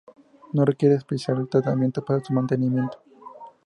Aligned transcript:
No 0.53 0.65
requiere 0.65 0.95
especial 0.95 1.47
tratamiento 1.47 2.03
para 2.03 2.21
su 2.21 2.33
mantenimiento. 2.33 3.03